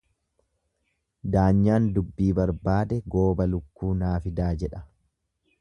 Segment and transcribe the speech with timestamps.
[1.35, 4.87] Daanyaan dubbii barbaade gooba lukkuu naa fidaa jedha.